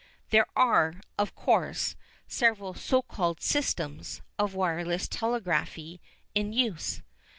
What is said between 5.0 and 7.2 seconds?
telegraphy in use.